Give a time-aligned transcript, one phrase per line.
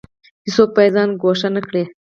[0.45, 1.83] هیڅوک باید ځان ګوښه نکړي